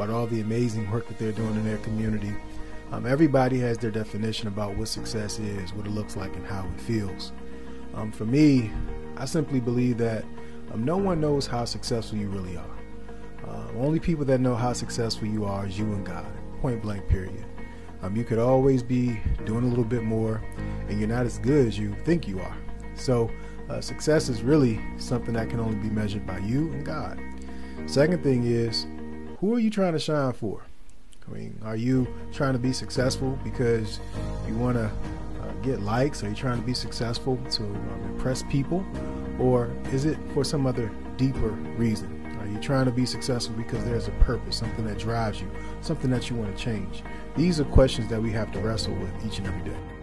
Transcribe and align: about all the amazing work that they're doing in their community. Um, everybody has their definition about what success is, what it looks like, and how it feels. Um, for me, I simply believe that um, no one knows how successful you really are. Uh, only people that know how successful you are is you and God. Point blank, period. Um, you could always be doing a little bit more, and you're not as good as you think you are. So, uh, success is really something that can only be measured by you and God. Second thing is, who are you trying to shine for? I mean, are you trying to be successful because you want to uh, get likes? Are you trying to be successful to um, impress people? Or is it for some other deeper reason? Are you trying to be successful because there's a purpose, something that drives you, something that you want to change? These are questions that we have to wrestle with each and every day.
about 0.00 0.14
all 0.14 0.26
the 0.26 0.40
amazing 0.40 0.90
work 0.90 1.06
that 1.08 1.18
they're 1.18 1.30
doing 1.30 1.54
in 1.54 1.64
their 1.64 1.76
community. 1.78 2.32
Um, 2.90 3.04
everybody 3.04 3.58
has 3.58 3.76
their 3.76 3.90
definition 3.90 4.48
about 4.48 4.74
what 4.76 4.88
success 4.88 5.38
is, 5.38 5.74
what 5.74 5.84
it 5.84 5.90
looks 5.90 6.16
like, 6.16 6.34
and 6.36 6.46
how 6.46 6.66
it 6.74 6.80
feels. 6.80 7.32
Um, 7.94 8.10
for 8.10 8.24
me, 8.24 8.70
I 9.18 9.26
simply 9.26 9.60
believe 9.60 9.98
that 9.98 10.24
um, 10.72 10.86
no 10.86 10.96
one 10.96 11.20
knows 11.20 11.46
how 11.46 11.66
successful 11.66 12.16
you 12.16 12.28
really 12.28 12.56
are. 12.56 12.78
Uh, 13.46 13.68
only 13.76 14.00
people 14.00 14.24
that 14.24 14.40
know 14.40 14.54
how 14.54 14.72
successful 14.72 15.28
you 15.28 15.44
are 15.44 15.66
is 15.66 15.78
you 15.78 15.84
and 15.92 16.06
God. 16.06 16.24
Point 16.62 16.80
blank, 16.80 17.06
period. 17.06 17.44
Um, 18.00 18.16
you 18.16 18.24
could 18.24 18.38
always 18.38 18.82
be 18.82 19.20
doing 19.44 19.64
a 19.64 19.68
little 19.68 19.84
bit 19.84 20.02
more, 20.02 20.40
and 20.88 20.98
you're 20.98 21.10
not 21.10 21.26
as 21.26 21.38
good 21.38 21.66
as 21.66 21.78
you 21.78 21.94
think 22.06 22.26
you 22.26 22.40
are. 22.40 22.56
So, 22.94 23.30
uh, 23.68 23.82
success 23.82 24.30
is 24.30 24.42
really 24.42 24.80
something 24.96 25.34
that 25.34 25.50
can 25.50 25.60
only 25.60 25.76
be 25.76 25.90
measured 25.90 26.26
by 26.26 26.38
you 26.38 26.72
and 26.72 26.86
God. 26.86 27.20
Second 27.84 28.22
thing 28.22 28.44
is, 28.44 28.86
who 29.40 29.54
are 29.54 29.58
you 29.58 29.70
trying 29.70 29.94
to 29.94 29.98
shine 29.98 30.32
for? 30.34 30.62
I 31.26 31.32
mean, 31.32 31.58
are 31.64 31.76
you 31.76 32.06
trying 32.30 32.52
to 32.52 32.58
be 32.58 32.74
successful 32.74 33.38
because 33.42 33.98
you 34.46 34.54
want 34.54 34.76
to 34.76 34.84
uh, 34.84 35.52
get 35.62 35.80
likes? 35.80 36.22
Are 36.22 36.28
you 36.28 36.34
trying 36.34 36.60
to 36.60 36.66
be 36.66 36.74
successful 36.74 37.38
to 37.52 37.62
um, 37.62 38.02
impress 38.12 38.42
people? 38.44 38.84
Or 39.38 39.74
is 39.92 40.04
it 40.04 40.18
for 40.34 40.44
some 40.44 40.66
other 40.66 40.92
deeper 41.16 41.48
reason? 41.78 42.16
Are 42.40 42.46
you 42.46 42.60
trying 42.60 42.84
to 42.84 42.90
be 42.90 43.06
successful 43.06 43.54
because 43.56 43.82
there's 43.84 44.08
a 44.08 44.12
purpose, 44.22 44.56
something 44.56 44.84
that 44.84 44.98
drives 44.98 45.40
you, 45.40 45.50
something 45.80 46.10
that 46.10 46.28
you 46.28 46.36
want 46.36 46.54
to 46.54 46.62
change? 46.62 47.02
These 47.34 47.60
are 47.60 47.64
questions 47.64 48.08
that 48.10 48.20
we 48.20 48.30
have 48.32 48.52
to 48.52 48.60
wrestle 48.60 48.94
with 48.94 49.24
each 49.24 49.38
and 49.38 49.46
every 49.46 49.70
day. 49.70 49.99